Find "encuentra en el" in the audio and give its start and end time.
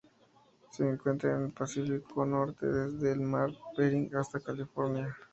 0.83-1.51